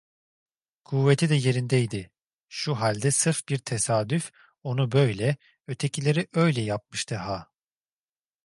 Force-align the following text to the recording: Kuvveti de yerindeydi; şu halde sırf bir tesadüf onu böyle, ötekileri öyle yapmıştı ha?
Kuvveti 0.85 1.29
de 1.29 1.35
yerindeydi; 1.35 2.11
şu 2.49 2.75
halde 2.79 3.11
sırf 3.11 3.49
bir 3.49 3.57
tesadüf 3.57 4.31
onu 4.63 4.91
böyle, 4.91 5.37
ötekileri 5.67 6.27
öyle 6.33 6.61
yapmıştı 6.61 7.15
ha? 7.15 7.47